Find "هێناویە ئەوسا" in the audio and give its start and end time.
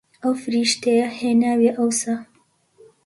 1.19-2.15